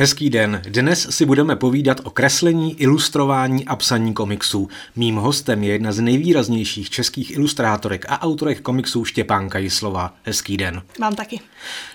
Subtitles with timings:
[0.00, 0.62] Hezký den.
[0.68, 4.68] Dnes si budeme povídat o kreslení, ilustrování a psaní komiksů.
[4.96, 10.14] Mým hostem je jedna z nejvýraznějších českých ilustrátorek a autorek komiksů Štěpánka Jislova.
[10.22, 10.82] Hezký den.
[11.00, 11.40] Mám taky.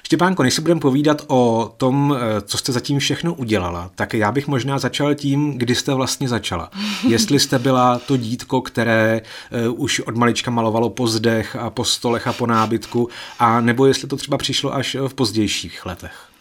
[0.03, 4.31] Štěpánko, než si budeme povídat o tom, eh, co jste zatím všechno udělala, tak já
[4.31, 6.71] bych možná začal tím, kdy jste vlastně začala.
[7.07, 9.21] Jestli jste byla to dítko, které
[9.67, 13.09] uh, už od malička malovalo po zdech a po stolech a po nábytku,
[13.39, 16.32] a nebo jestli to třeba přišlo až v pozdějších letech.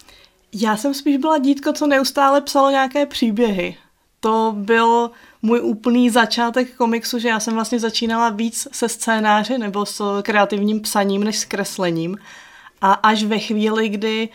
[0.55, 3.77] Já jsem spíš byla dítko, co neustále psalo nějaké příběhy.
[4.21, 5.11] To byl
[5.43, 10.81] můj úplný začátek komiksu, že já jsem vlastně začínala víc se scénáři nebo s kreativním
[10.81, 12.19] psaním než s kreslením.
[12.81, 14.29] A až ve chvíli, kdy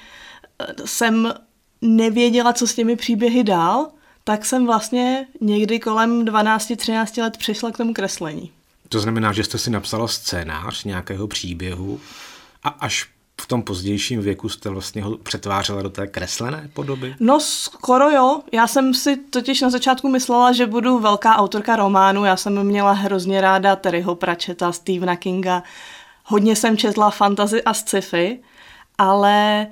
[0.60, 1.34] eh, jsem
[1.82, 3.88] nevěděla, co s těmi příběhy dál,
[4.24, 8.52] tak jsem vlastně někdy kolem 12-13 let přišla k tomu kreslení.
[8.90, 12.00] To znamená, že jste si napsala scénář nějakého příběhu
[12.64, 13.10] a až
[13.42, 17.16] v tom pozdějším věku jste vlastně ho přetvářela do té kreslené podoby?
[17.20, 18.42] No skoro jo.
[18.52, 22.26] Já jsem si totiž na začátku myslela, že budu velká autorka románu.
[22.26, 25.64] Já jsem měla hrozně ráda Terryho Pratchetta, Stephena Kinga.
[26.26, 28.40] Hodně jsem četla fantasy a sci-fi,
[28.98, 29.68] ale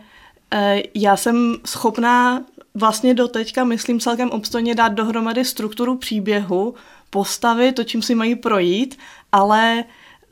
[0.54, 2.42] e, já jsem schopná
[2.76, 6.74] vlastně do teďka, myslím, celkem obstojně dát dohromady strukturu příběhu,
[7.10, 8.98] postavy, to, čím si mají projít,
[9.32, 9.84] ale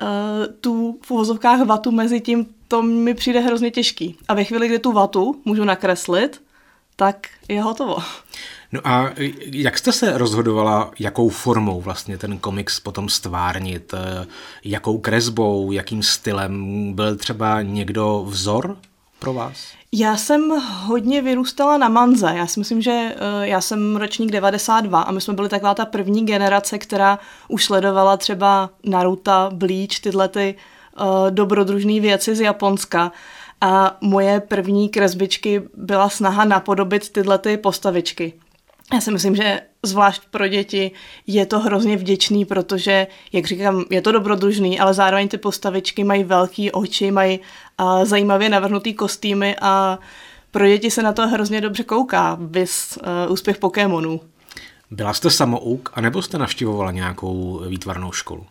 [0.02, 0.08] uh,
[0.62, 4.16] tu v uvozovkách vatu mezi tím, to mi přijde hrozně těžký.
[4.28, 6.42] A ve chvíli, kdy tu vatu můžu nakreslit,
[6.96, 7.98] tak je hotovo.
[8.72, 9.10] No a
[9.46, 13.94] jak jste se rozhodovala, jakou formou vlastně ten komiks potom stvárnit?
[13.94, 14.28] Eh,
[14.64, 16.94] jakou kresbou, jakým stylem?
[16.94, 18.78] Byl třeba někdo vzor
[19.20, 19.58] pro vás?
[19.92, 20.50] Já jsem
[20.86, 22.32] hodně vyrůstala na manze.
[22.36, 25.86] Já si myslím, že eh, já jsem ročník 92 a my jsme byli taková ta
[25.86, 30.56] první generace, která už sledovala třeba Naruto, Bleach, tyhle ty
[31.30, 33.12] dobrodružné věci z Japonska.
[33.62, 38.34] A moje první kresbičky byla snaha napodobit tyhle ty postavičky.
[38.94, 40.92] Já si myslím, že zvlášť pro děti
[41.28, 46.24] je to hrozně vděčný, protože, jak říkám, je to dobrodružný, ale zároveň ty postavičky mají
[46.24, 50.00] velký oči, mají uh, zajímavě navrhnutý kostýmy a
[50.52, 54.22] pro děti se na to hrozně dobře kouká, vys uh, úspěch Pokémonů.
[54.92, 58.46] Byla jste samouk, anebo jste navštěvovala nějakou výtvarnou školu?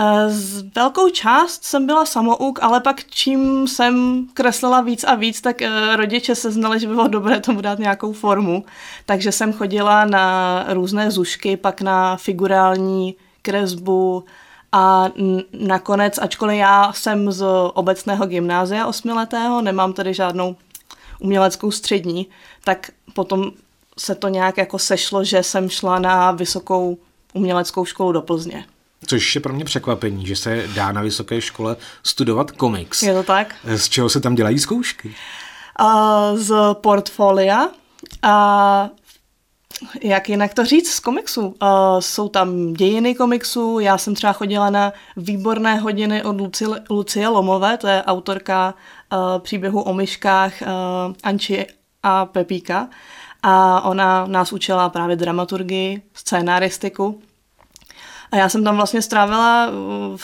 [0.00, 5.40] Eh, z velkou část jsem byla samouk, ale pak čím jsem kreslila víc a víc,
[5.40, 8.64] tak eh, rodiče se znali, že by bylo dobré tomu dát nějakou formu.
[9.06, 14.24] Takže jsem chodila na různé zušky, pak na figurální kresbu
[14.72, 15.08] a
[15.52, 20.56] nakonec, ačkoliv já jsem z obecného gymnázia osmiletého, nemám tedy žádnou
[21.20, 22.26] uměleckou střední,
[22.64, 23.50] tak potom
[23.98, 26.98] se to nějak jako sešlo, že jsem šla na vysokou
[27.32, 28.64] uměleckou školu do Plzně.
[29.06, 33.02] Což je pro mě překvapení, že se dá na vysoké škole studovat komiks.
[33.02, 33.54] Je to tak?
[33.76, 35.14] Z čeho se tam dělají zkoušky?
[35.80, 37.68] Uh, z portfolia
[38.22, 38.88] a
[40.02, 41.46] jak jinak to říct z komiksu?
[41.46, 41.54] Uh,
[42.00, 47.76] jsou tam dějiny komiksu, já jsem třeba chodila na výborné hodiny od Luci, Lucie Lomové,
[47.76, 48.74] to je autorka
[49.12, 50.68] uh, příběhu o myškách uh,
[51.22, 51.66] Anči
[52.02, 52.88] a Pepíka
[53.42, 57.20] a ona nás učila právě dramaturgii, scénaristiku
[58.36, 60.20] a já jsem tam vlastně strávila uh,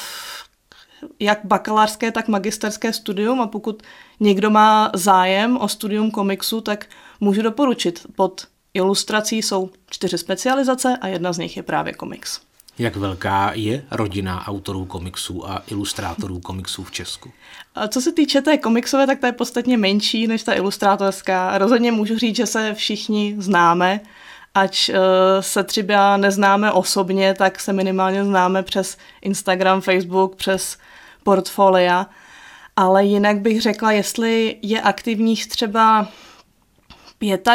[1.21, 3.83] jak bakalářské, tak magisterské studium a pokud
[4.21, 6.87] někdo má zájem o studium komiksu, tak
[7.21, 8.07] můžu doporučit.
[8.17, 12.41] Pod ilustrací jsou čtyři specializace a jedna z nich je právě komiks.
[12.79, 17.31] Jak velká je rodina autorů komiksů a ilustrátorů komiksů v Česku?
[17.75, 21.59] A co se týče té komiksové, tak ta je podstatně menší než ta ilustrátorská.
[21.59, 24.01] Rozhodně můžu říct, že se všichni známe
[24.55, 24.97] ač uh,
[25.41, 30.79] se třeba neznáme osobně, tak se minimálně známe přes Instagram, Facebook, přes
[31.23, 32.07] portfolia.
[32.77, 36.09] Ale jinak bych řekla, jestli je aktivních třeba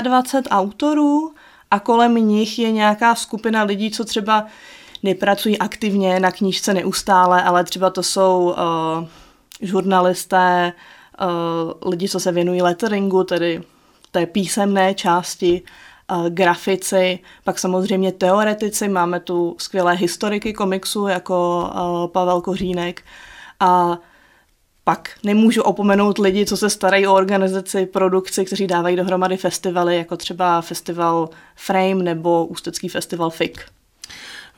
[0.03, 1.33] 25 autorů
[1.71, 4.45] a kolem nich je nějaká skupina lidí, co třeba
[5.03, 9.07] nepracují aktivně na knížce neustále, ale třeba to jsou uh,
[9.61, 10.73] žurnalisté,
[11.21, 13.61] uh, lidi, co se věnují letteringu, tedy
[14.11, 15.61] té písemné části,
[16.29, 21.69] grafici, pak samozřejmě teoretici, máme tu skvělé historiky komiksu jako
[22.13, 23.03] Pavel Kořínek
[23.59, 23.99] a
[24.83, 30.17] pak nemůžu opomenout lidi, co se starají o organizaci, produkci, kteří dávají dohromady festivaly, jako
[30.17, 33.65] třeba festival Frame nebo Ústecký festival FIK.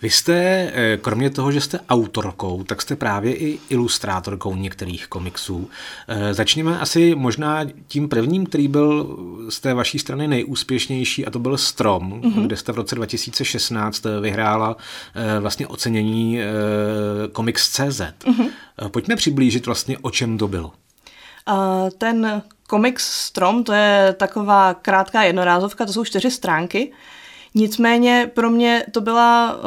[0.02, 0.34] Vy jste,
[0.74, 5.70] eh, kromě toho, že jste autorkou, tak jste právě i ilustrátorkou některých komiksů.
[6.08, 9.18] Eh, začněme asi možná tím prvním, který byl
[9.50, 12.46] z té vaší strany nejúspěšnější, a to byl Strom, mm-hmm.
[12.46, 14.78] kde jste v roce 2016 vyhrála
[15.16, 16.40] eh, vlastně ocenění
[17.36, 17.80] Comics.cz.
[17.80, 18.50] Mm-hmm.
[18.92, 20.72] Pojďme přiblížit vlastně, o čem to bylo.
[21.98, 26.92] Ten Comics Strom, to je taková krátká jednorázovka, to jsou čtyři stránky.
[27.56, 29.62] Nicméně pro mě to byla uh,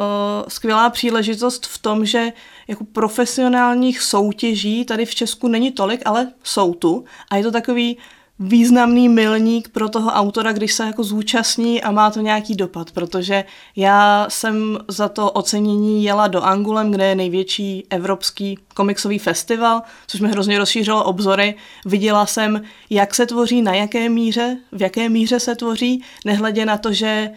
[0.47, 2.33] skvělá příležitost v tom, že
[2.67, 7.05] jako profesionálních soutěží tady v Česku není tolik, ale jsou tu.
[7.31, 7.97] A je to takový
[8.39, 13.43] významný milník pro toho autora, když se jako zúčastní a má to nějaký dopad, protože
[13.75, 20.21] já jsem za to ocenění jela do Angulem, kde je největší evropský komiksový festival, což
[20.21, 21.55] mi hrozně rozšířilo obzory.
[21.85, 26.77] Viděla jsem, jak se tvoří, na jaké míře, v jaké míře se tvoří, nehledě na
[26.77, 27.31] to, že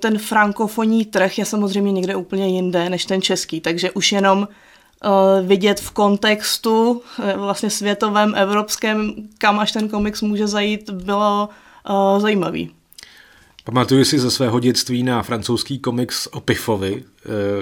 [0.00, 4.48] ten frankofonní trh je samozřejmě někde úplně jinde než ten český, takže už jenom
[5.04, 11.48] Eh, vidět v kontextu eh, vlastně světovém, evropském, kam až ten komiks může zajít, bylo
[12.18, 12.77] zajímavý.
[13.68, 17.04] Pamatuju si ze svého dětství na francouzský komiks o Pifovi,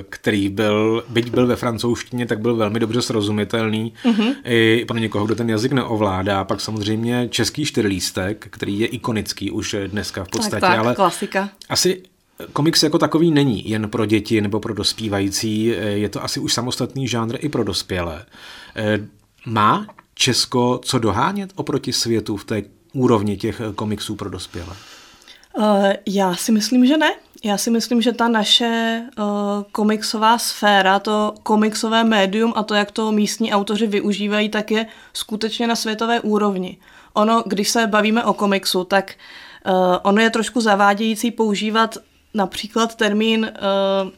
[0.09, 4.35] který byl, byť byl ve francouzštině, tak byl velmi dobře srozumitelný mm-hmm.
[4.45, 6.45] i pro někoho, kdo ten jazyk neovládá.
[6.45, 10.61] Pak samozřejmě český čtyřlístek, který je ikonický už dneska v podstatě.
[10.61, 11.49] Tak, tak, ale klasika.
[11.69, 12.03] Asi
[12.53, 16.53] Komiks jako takový není jen pro děti nebo pro dospívající, eh, je to asi už
[16.53, 18.25] samostatný žánr i pro dospělé.
[18.77, 19.07] Eh,
[19.47, 22.63] má Česko co dohánět oproti světu v té
[22.93, 24.77] úrovni těch eh, komiksů pro dospělé?
[26.07, 27.15] Já si myslím, že ne.
[27.45, 29.25] Já si myslím, že ta naše uh,
[29.73, 35.67] komiksová sféra, to komiksové médium a to, jak to místní autoři využívají, tak je skutečně
[35.67, 36.79] na světové úrovni.
[37.13, 39.15] Ono, když se bavíme o komiksu, tak
[39.67, 39.73] uh,
[40.03, 41.97] ono je trošku zavádějící používat
[42.35, 43.51] například termín
[44.05, 44.11] uh,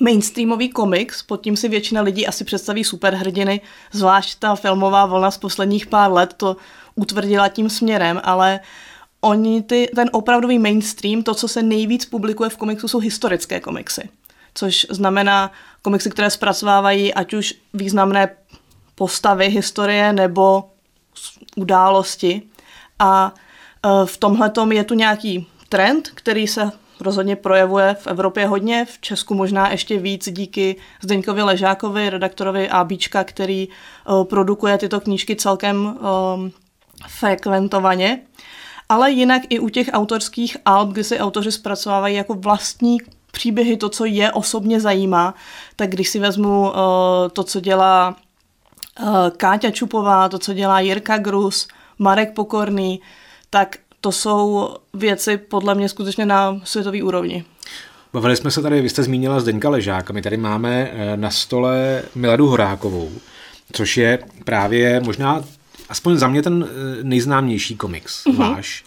[0.00, 3.60] mainstreamový komiks, pod tím si většina lidí asi představí superhrdiny,
[3.92, 6.56] zvlášť ta filmová vlna z posledních pár let to
[6.94, 8.60] utvrdila tím směrem, ale
[9.20, 14.08] oni ty, ten opravdový mainstream, to, co se nejvíc publikuje v komiksu, jsou historické komiksy.
[14.54, 18.36] Což znamená komiksy, které zpracovávají ať už významné
[18.94, 20.70] postavy historie nebo
[21.56, 22.42] události.
[22.98, 26.70] A e, v tomhle je tu nějaký trend, který se
[27.00, 33.24] rozhodně projevuje v Evropě hodně, v Česku možná ještě víc díky Zdeňkovi Ležákovi, redaktorovi ABčka,
[33.24, 36.52] který uh, produkuje tyto knížky celkem um,
[37.08, 38.20] frekventovaně.
[38.88, 42.98] Ale jinak i u těch autorských alb, kdy si autoři zpracovávají jako vlastní
[43.32, 45.34] příběhy, to, co je osobně zajímá,
[45.76, 46.74] tak když si vezmu uh,
[47.32, 48.16] to, co dělá
[49.00, 51.68] uh, Káťa Čupová, to, co dělá Jirka Grus,
[51.98, 53.00] Marek Pokorný,
[53.50, 57.44] tak to jsou věci podle mě skutečně na světové úrovni.
[58.12, 62.02] Bavili jsme se tady, vy jste zmínila Zdeňka Ležáka, my tady máme eh, na stole
[62.14, 63.10] Miladu Horákovou,
[63.72, 65.44] což je právě možná,
[65.88, 68.36] aspoň za mě ten eh, nejznámější komiks mm-hmm.
[68.36, 68.84] váš,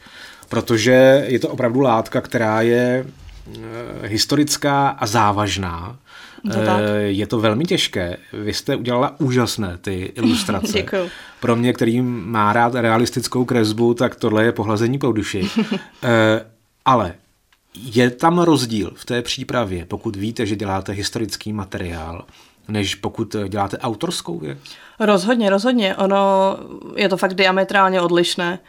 [0.49, 5.97] protože je to opravdu látka, která je eh, historická a závažná.
[6.53, 6.59] To
[7.05, 8.17] je to velmi těžké.
[8.33, 10.73] Vy jste udělala úžasné ty ilustrace.
[10.73, 11.09] Děkuju.
[11.39, 15.49] Pro mě, který má rád realistickou kresbu, tak tohle je pohlazení po duši.
[16.85, 17.13] Ale
[17.75, 22.25] je tam rozdíl v té přípravě, pokud víte, že děláte historický materiál,
[22.67, 24.57] než pokud děláte autorskou věc?
[24.99, 25.95] Rozhodně, rozhodně.
[25.95, 26.57] Ono
[26.95, 28.59] je to fakt diametrálně odlišné.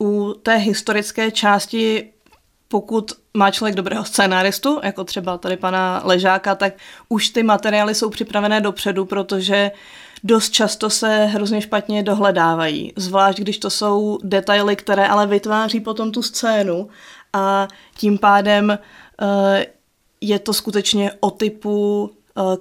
[0.00, 2.10] U té historické části
[2.68, 6.74] pokud má člověk dobrého scénáristu, jako třeba tady pana Ležáka, tak
[7.08, 9.70] už ty materiály jsou připravené dopředu, protože
[10.24, 12.92] dost často se hrozně špatně dohledávají.
[12.96, 16.88] Zvlášť, když to jsou detaily, které ale vytváří potom tu scénu
[17.32, 18.78] a tím pádem
[19.22, 19.28] uh,
[20.20, 22.10] je to skutečně o typu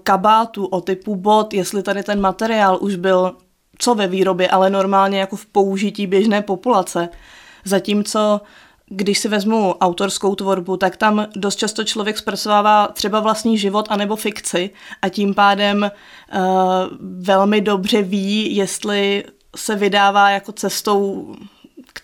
[0.03, 3.35] kabátu, o typu bot, jestli tady ten materiál už byl
[3.79, 7.09] co ve výrobě, ale normálně jako v použití běžné populace.
[7.65, 8.41] Zatímco
[8.89, 14.15] když si vezmu autorskou tvorbu, tak tam dost často člověk zpracovává třeba vlastní život anebo
[14.15, 14.69] fikci
[15.01, 15.91] a tím pádem
[16.33, 16.41] uh,
[16.99, 19.23] velmi dobře ví, jestli
[19.55, 21.27] se vydává jako cestou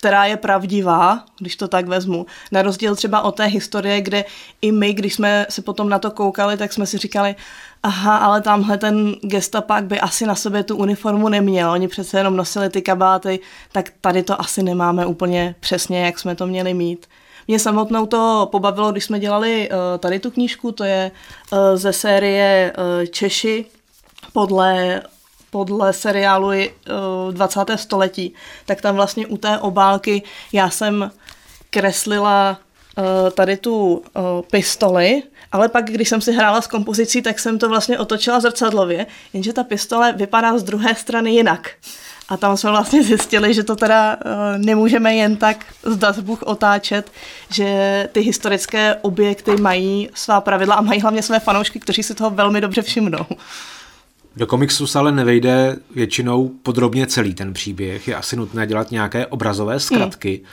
[0.04, 2.26] která je pravdivá, když to tak vezmu.
[2.52, 4.24] Na rozdíl třeba od té historie, kde
[4.62, 7.34] i my, když jsme se potom na to koukali, tak jsme si říkali,
[7.82, 11.70] aha, ale tamhle ten gestapák by asi na sobě tu uniformu neměl.
[11.70, 13.40] Oni přece jenom nosili ty kabáty,
[13.72, 17.06] tak tady to asi nemáme úplně přesně, jak jsme to měli mít.
[17.48, 21.10] Mě samotnou to pobavilo, když jsme dělali uh, tady tu knížku, to je
[21.50, 23.64] uh, ze série uh, Češi
[24.32, 25.02] podle
[25.54, 26.50] podle seriálu
[27.30, 27.60] 20.
[27.76, 28.34] století,
[28.66, 31.10] tak tam vlastně u té obálky já jsem
[31.70, 32.58] kreslila
[33.34, 34.02] tady tu
[34.50, 39.06] pistoli ale pak, když jsem si hrála s kompozicí, tak jsem to vlastně otočila zrcadlově,
[39.32, 41.70] jenže ta pistole vypadá z druhé strany jinak.
[42.28, 44.16] A tam jsme vlastně zjistili, že to teda
[44.56, 47.10] nemůžeme jen tak zdat Bůh otáčet,
[47.50, 52.30] že ty historické objekty mají svá pravidla a mají hlavně své fanoušky, kteří si toho
[52.30, 53.26] velmi dobře všimnou.
[54.36, 58.08] Do komiksu se ale nevejde většinou podrobně celý ten příběh.
[58.08, 60.40] Je asi nutné dělat nějaké obrazové zkratky.
[60.42, 60.46] Hmm.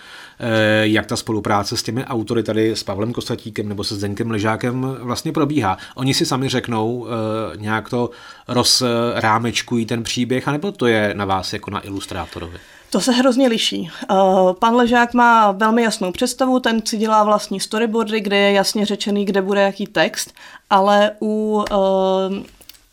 [0.82, 5.32] Jak ta spolupráce s těmi autory tady, s Pavlem Kosatíkem nebo se Zdeňkem Ležákem vlastně
[5.32, 5.78] probíhá.
[5.96, 8.10] Oni si sami řeknou, eh, nějak to
[8.48, 12.58] rozrámečkují ten příběh, anebo to je na vás jako na ilustrátorovi?
[12.90, 13.92] To se hrozně liší.
[14.12, 18.86] Uh, pan Ležák má velmi jasnou představu, ten si dělá vlastní storyboardy, kde je jasně
[18.86, 20.34] řečený, kde bude jaký text,
[20.70, 22.44] ale u, uh,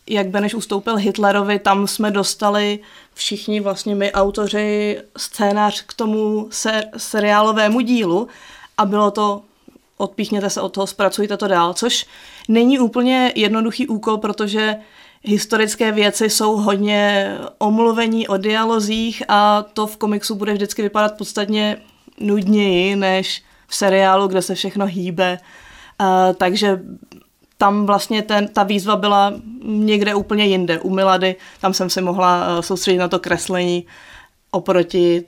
[0.09, 2.79] jak Beneš ustoupil Hitlerovi, tam jsme dostali
[3.13, 8.27] všichni vlastně my autoři scénář k tomu ser, seriálovému dílu
[8.77, 9.41] a bylo to
[9.97, 12.05] odpíchněte se od toho, zpracujte to dál, což
[12.47, 14.75] není úplně jednoduchý úkol, protože
[15.23, 21.77] historické věci jsou hodně omluvení o dialozích a to v komiksu bude vždycky vypadat podstatně
[22.19, 25.37] nudněji než v seriálu, kde se všechno hýbe.
[26.01, 26.79] Uh, takže
[27.61, 30.79] tam vlastně ten, ta výzva byla někde úplně jinde.
[30.79, 33.85] U Milady, tam jsem se mohla uh, soustředit na to kreslení
[34.51, 35.23] oproti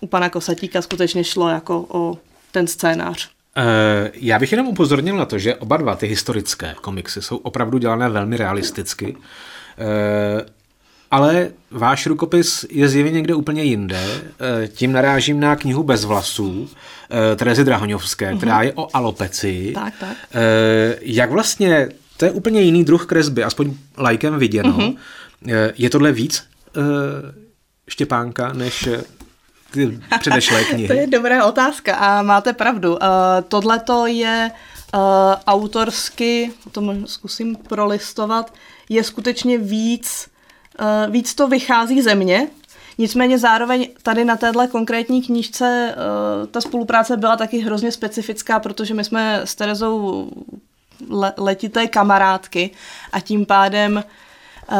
[0.00, 2.18] u pana Kosatíka skutečně šlo jako o
[2.52, 3.30] ten scénář.
[3.56, 7.78] Eh, já bych jenom upozornil na to, že oba dva ty historické komiksy jsou opravdu
[7.78, 9.16] dělané velmi realisticky,
[9.78, 10.44] eh,
[11.12, 14.00] ale váš rukopis je zjevně někde úplně jinde.
[14.04, 16.68] Eh, tím narážím na knihu Bez vlasů
[17.36, 18.64] Terezy Drahoňovské, která mhm.
[18.64, 19.72] je o alopeci.
[19.74, 20.16] Tak, tak.
[21.00, 24.72] Jak vlastně, to je úplně jiný druh kresby, aspoň lajkem viděno.
[24.72, 24.96] Uh-huh.
[25.76, 26.44] Je tohle víc
[27.88, 28.88] Štěpánka než
[29.70, 30.88] ty předešlé knihy?
[30.88, 32.98] to je dobrá otázka a máte pravdu.
[33.48, 34.50] Tohle to je
[34.94, 35.00] uh,
[35.46, 38.54] autorsky, to zkusím prolistovat,
[38.88, 40.28] je skutečně víc,
[41.10, 42.48] víc to vychází ze mě,
[42.98, 48.94] Nicméně zároveň tady na téhle konkrétní knížce uh, ta spolupráce byla taky hrozně specifická, protože
[48.94, 50.30] my jsme s Terezou
[51.10, 52.70] le- letité kamarádky
[53.12, 54.04] a tím pádem
[54.72, 54.76] uh,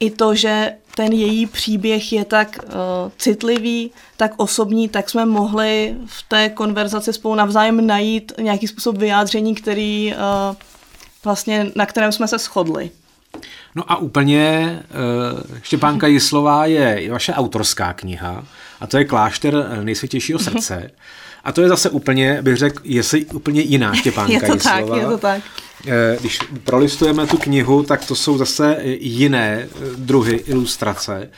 [0.00, 2.72] i to, že ten její příběh je tak uh,
[3.18, 9.54] citlivý, tak osobní, tak jsme mohli v té konverzaci spolu navzájem najít nějaký způsob vyjádření,
[9.54, 10.56] který uh,
[11.24, 12.90] vlastně, na kterém jsme se shodli.
[13.74, 14.78] No a úplně
[15.34, 18.44] uh, Štěpánka Jislová je vaše autorská kniha
[18.80, 20.90] a to je Klášter nejsvětějšího srdce.
[21.44, 24.86] A to je zase úplně, bych řekl, jestli úplně jiná Štěpánka je to Jislová.
[24.88, 25.42] tak, je to tak.
[25.86, 31.30] Eh, když prolistujeme tu knihu, tak to jsou zase jiné eh, druhy ilustrace.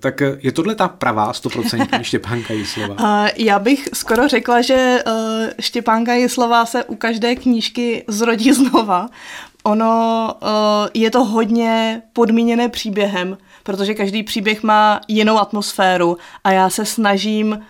[0.00, 3.26] Tak je tohle ta pravá 100% Štěpánka Jislova?
[3.36, 5.02] Já bych skoro řekla, že
[5.60, 9.08] Štěpánka Jislova se u každé knížky zrodí znova.
[9.66, 10.48] Ono uh,
[10.94, 17.64] je to hodně podmíněné příběhem, protože každý příběh má jinou atmosféru a já se snažím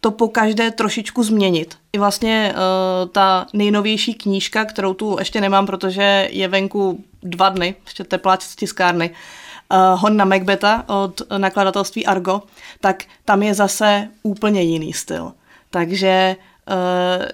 [0.00, 1.76] to po každé trošičku změnit.
[1.92, 7.74] I vlastně uh, ta nejnovější knížka, kterou tu ještě nemám, protože je venku dva dny,
[7.84, 12.42] ještě tepláč z tiskárny, uh, Hon na Macbeta od nakladatelství Argo,
[12.80, 15.32] tak tam je zase úplně jiný styl.
[15.70, 16.36] Takže
[16.68, 17.26] uh,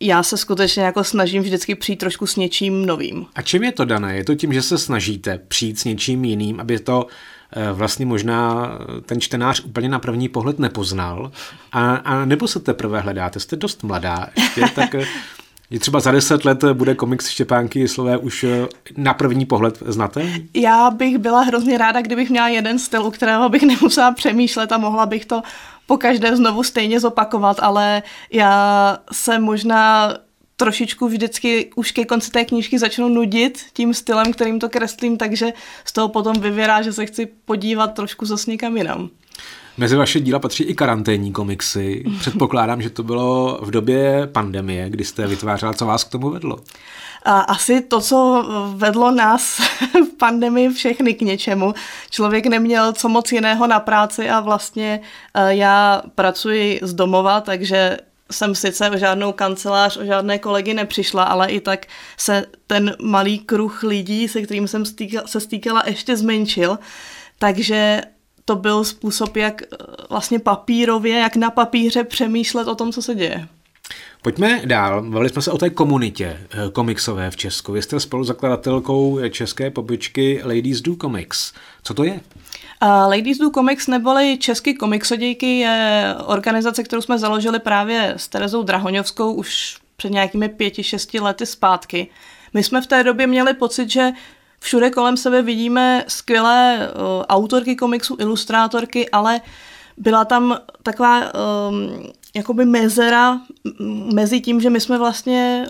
[0.00, 3.26] já se skutečně jako snažím vždycky přijít trošku s něčím novým.
[3.34, 4.16] A čím je to dané?
[4.16, 7.06] Je to tím, že se snažíte přijít s něčím jiným, aby to
[7.52, 8.70] Eh, vlastně možná
[9.06, 11.30] ten čtenář úplně na první pohled nepoznal.
[11.72, 13.40] A, a nebo se teprve hledáte?
[13.40, 14.94] Jste dost mladá ještě, tak
[15.70, 20.32] je třeba za deset let bude komiks Štěpánky Slové už eh, na první pohled znaté?
[20.54, 24.78] Já bych byla hrozně ráda, kdybych měla jeden styl, u kterého bych nemusela přemýšlet a
[24.78, 25.42] mohla bych to
[25.86, 30.14] po každé znovu stejně zopakovat, ale já se možná
[30.56, 35.52] trošičku vždycky už ke konci té knížky začnu nudit tím stylem, kterým to kreslím, takže
[35.84, 39.10] z toho potom vyvěrá, že se chci podívat trošku zase někam jinam.
[39.76, 42.04] Mezi vaše díla patří i karanténní komiksy.
[42.20, 45.72] Předpokládám, že to bylo v době pandemie, kdy jste vytvářela.
[45.72, 46.58] Co vás k tomu vedlo?
[47.24, 48.44] A asi to, co
[48.76, 49.58] vedlo nás
[49.92, 51.74] v pandemii všechny k něčemu.
[52.10, 55.00] Člověk neměl co moc jiného na práci a vlastně
[55.34, 57.96] eh, já pracuji z domova, takže
[58.30, 63.38] jsem sice o žádnou kancelář, o žádné kolegy nepřišla, ale i tak se ten malý
[63.38, 66.78] kruh lidí, se kterým jsem stýkala, se stýkala, ještě zmenšil.
[67.38, 68.02] Takže
[68.48, 69.66] to byl způsob, jak eh,
[70.10, 73.48] vlastně papírově, jak na papíře přemýšlet o tom, co se děje.
[74.22, 75.02] Pojďme dál.
[75.02, 77.72] Mluvili jsme se o té komunitě eh, komiksové v Česku.
[77.72, 81.52] Vy jste spoluzakladatelkou české pobočky Ladies Do Comics.
[81.82, 82.20] Co to je?
[82.82, 88.62] Uh, Ladies Do Comics neboli Český komiksodějky je organizace, kterou jsme založili právě s Terezou
[88.62, 92.08] Drahoňovskou už před nějakými pěti, šesti lety zpátky.
[92.54, 94.10] My jsme v té době měli pocit, že
[94.66, 99.40] všude kolem sebe vidíme skvělé uh, autorky komiksu, ilustrátorky, ale
[99.96, 103.40] byla tam taková um, jakoby mezera
[104.14, 105.66] mezi tím, že my jsme vlastně,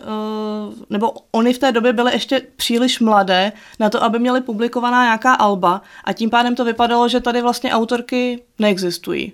[0.91, 5.33] nebo oni v té době byly ještě příliš mladé na to, aby měli publikovaná nějaká
[5.33, 9.33] alba a tím pádem to vypadalo, že tady vlastně autorky neexistují.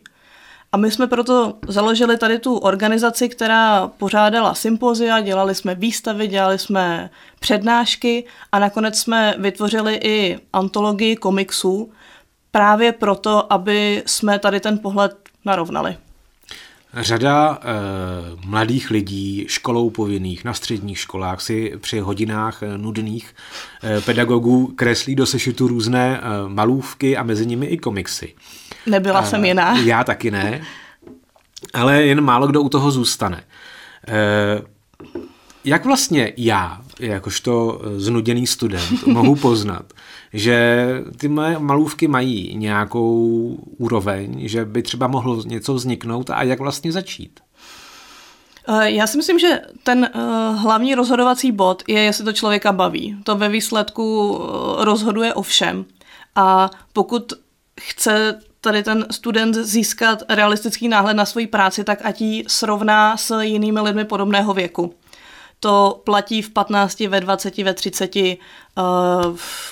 [0.74, 6.58] A my jsme proto založili tady tu organizaci, která pořádala sympozia, dělali jsme výstavy, dělali
[6.58, 7.10] jsme
[7.40, 11.92] přednášky a nakonec jsme vytvořili i antologii komiksů
[12.50, 15.96] právě proto, aby jsme tady ten pohled narovnali.
[16.96, 17.66] Řada e,
[18.46, 23.34] mladých lidí, školou povinných, na středních školách si při hodinách e, nudných
[23.84, 28.34] e, pedagogů kreslí do sešitu různé e, malůvky a mezi nimi i komiksy.
[28.86, 29.78] Nebyla e, jsem jiná.
[29.78, 30.62] Já taky ne,
[31.74, 33.44] ale jen málo kdo u toho zůstane.
[34.08, 34.62] E,
[35.64, 39.92] jak vlastně já, jakožto znuděný student, mohu poznat,
[40.32, 43.46] že ty moje malůvky mají nějakou
[43.78, 47.40] úroveň, že by třeba mohlo něco vzniknout a jak vlastně začít?
[48.68, 53.16] Eh, já si myslím, že ten uh, hlavní rozhodovací bod je, jestli to člověka baví.
[53.24, 54.38] To ve výsledku
[54.78, 55.84] rozhoduje o všem.
[56.34, 57.32] A pokud
[57.80, 63.40] chce tady ten student získat realistický náhled na svoji práci, tak ať ji srovná s
[63.40, 64.94] jinými lidmi podobného věku
[65.62, 68.24] to platí v 15, ve 20, ve 30 uh,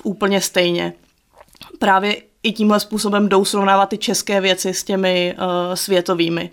[0.03, 0.93] úplně stejně.
[1.79, 6.51] Právě i tímhle způsobem jdou srovnávat ty české věci s těmi uh, světovými.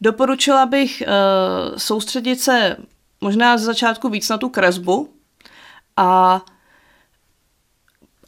[0.00, 2.76] Doporučila bych uh, soustředit se
[3.20, 5.08] možná z začátku víc na tu kresbu
[5.96, 6.40] a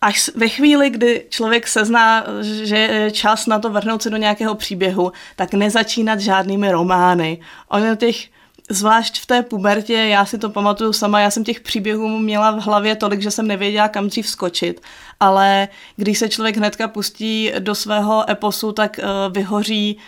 [0.00, 4.54] až ve chvíli, kdy člověk sezná, že je čas na to vrhnout se do nějakého
[4.54, 7.40] příběhu, tak nezačínat žádnými romány.
[7.68, 8.39] Ono těch
[8.70, 12.62] zvlášť v té pubertě, já si to pamatuju sama, já jsem těch příběhů měla v
[12.62, 14.80] hlavě tolik, že jsem nevěděla, kam dřív skočit,
[15.20, 19.98] ale když se člověk hnedka pustí do svého eposu, tak uh, vyhoří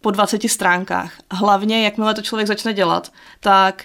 [0.00, 1.12] po 20 stránkách.
[1.30, 3.84] Hlavně, jakmile to člověk začne dělat, tak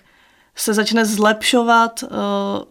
[0.56, 2.10] se začne zlepšovat uh,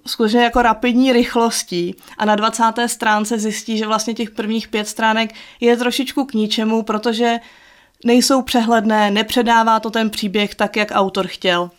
[0.07, 2.63] skutečně jako rapidní rychlostí a na 20.
[2.87, 7.39] stránce zjistí, že vlastně těch prvních pět stránek je trošičku k ničemu, protože
[8.05, 11.71] nejsou přehledné, nepředává to ten příběh tak, jak autor chtěl.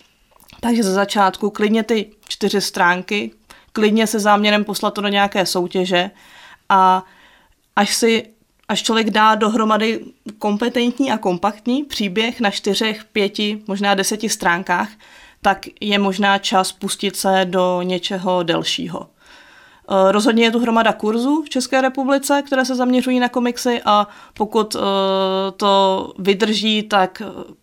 [0.60, 3.32] Takže ze začátku klidně ty čtyři stránky,
[3.72, 6.12] klidně se záměrem poslat to do nějaké soutěže
[6.70, 7.04] a
[7.76, 8.26] až si
[8.68, 10.06] až člověk dá dohromady
[10.40, 14.90] kompetentní a kompaktní příběh na čtyřech, pěti, možná deseti stránkách,
[15.42, 19.10] tak je možná čas pustit se do něčeho delšího.
[19.92, 24.08] Eh, rozhodně je tu hromada kurzů v České republice, které se zaměřují na komiksy a
[24.34, 24.80] pokud eh,
[25.58, 27.54] to vydrží, tak eh,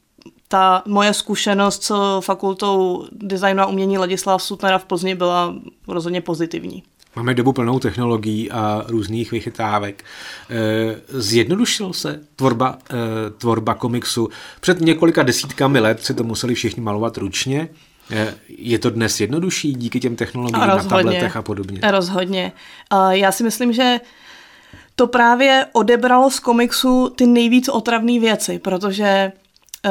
[0.48, 5.54] ta moje zkušenost s fakultou designu a umění Ladislav Sutnera v Plzni byla
[5.88, 6.82] rozhodně pozitivní.
[7.16, 10.04] Máme dobu plnou technologií a různých vychytávek.
[11.08, 12.78] Zjednodušil se tvorba,
[13.38, 14.28] tvorba komiksu.
[14.60, 17.68] Před několika desítkami let si to museli všichni malovat ručně.
[18.48, 21.80] Je to dnes jednodušší díky těm technologiím a na tabletech a podobně?
[21.90, 22.52] Rozhodně.
[23.10, 24.00] Já si myslím, že
[24.96, 29.32] to právě odebralo z komiksu ty nejvíc otravné věci, protože
[29.84, 29.90] uh,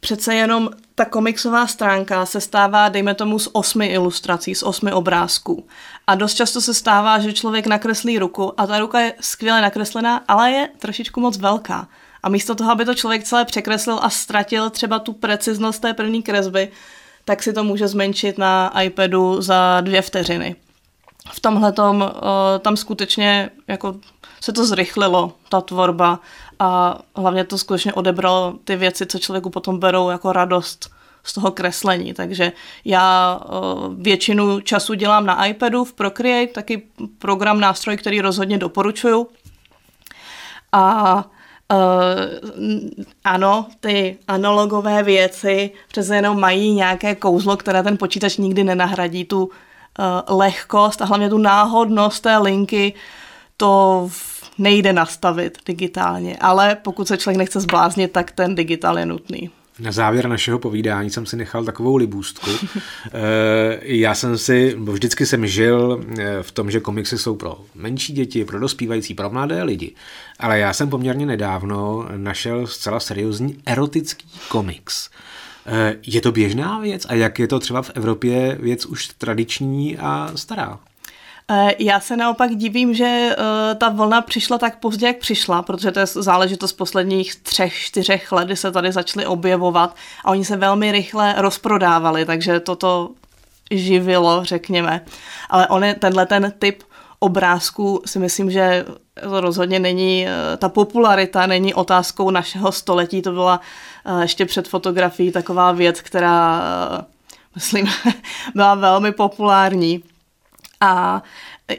[0.00, 5.66] přece jenom ta komiksová stránka se stává, dejme tomu, z osmi ilustrací, z osmi obrázků.
[6.06, 10.24] A dost často se stává, že člověk nakreslí ruku a ta ruka je skvěle nakreslená,
[10.28, 11.88] ale je trošičku moc velká.
[12.22, 16.22] A místo toho, aby to člověk celé překreslil a ztratil třeba tu preciznost té první
[16.22, 16.68] kresby,
[17.24, 20.56] tak si to může zmenšit na iPadu za dvě vteřiny.
[21.32, 23.94] V tomhle tom eh, tam skutečně jako
[24.40, 26.20] se to zrychlilo, ta tvorba
[26.58, 30.90] a hlavně to skutečně odebralo ty věci, co člověku potom berou jako radost
[31.24, 32.14] z toho kreslení.
[32.14, 32.52] Takže
[32.84, 33.48] já eh,
[33.94, 36.82] většinu času dělám na iPadu v Procreate, taky
[37.18, 39.28] program, nástroj, který rozhodně doporučuju.
[40.72, 41.24] A
[41.72, 41.78] Uh,
[43.24, 49.44] ano, ty analogové věci přece jenom mají nějaké kouzlo, které ten počítač nikdy nenahradí, tu
[49.44, 52.94] uh, lehkost a hlavně tu náhodnost té linky,
[53.56, 54.08] to
[54.58, 59.50] nejde nastavit digitálně, ale pokud se člověk nechce zbláznit, tak ten digitál je nutný.
[59.78, 62.50] Na závěr našeho povídání jsem si nechal takovou libůstku.
[63.14, 68.12] Eh, já jsem si, vždycky jsem žil eh, v tom, že komiksy jsou pro menší
[68.12, 69.94] děti, pro dospívající, pro mladé lidi.
[70.38, 75.10] Ale já jsem poměrně nedávno našel zcela seriózní erotický komiks.
[75.66, 79.98] Eh, je to běžná věc a jak je to třeba v Evropě věc už tradiční
[79.98, 80.78] a stará?
[81.50, 85.92] Eh, já se naopak divím, že eh, ta vlna přišla tak pozdě, jak přišla, protože
[85.92, 90.56] to je záležitost posledních třech, čtyřech let, kdy se tady začaly objevovat a oni se
[90.56, 93.10] velmi rychle rozprodávali, takže toto
[93.70, 95.04] živilo, řekněme.
[95.50, 96.82] Ale on je tenhle ten typ
[97.18, 98.84] obrázků si myslím, že
[99.22, 103.60] to rozhodně není, eh, ta popularita není otázkou našeho století, to byla
[104.20, 106.62] ještě před fotografií taková věc, která,
[107.54, 107.86] myslím,
[108.54, 110.02] byla velmi populární.
[110.82, 111.22] A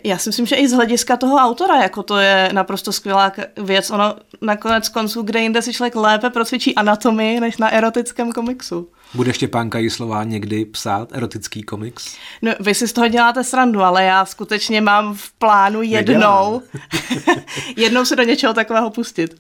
[0.04, 3.92] já si myslím, že i z hlediska toho autora, jako to je naprosto skvělá věc.
[3.92, 8.90] Ono nakonec konců, kde jinde si člověk lépe procvičí anatomii, než na erotickém komiksu.
[9.14, 12.18] Bude Štěpánka Jislová někdy psát erotický komiks?
[12.42, 16.62] No, vy si z toho děláte srandu, ale já skutečně mám v plánu jednou,
[17.76, 19.36] jednou se do něčeho takového pustit.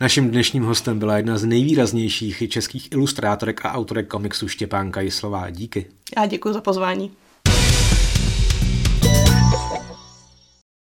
[0.00, 5.50] Naším dnešním hostem byla jedna z nejvýraznějších českých ilustrátorek a autorek komiksu Štěpánka Jislová.
[5.50, 5.86] Díky.
[6.18, 7.10] Já děkuji za pozvání.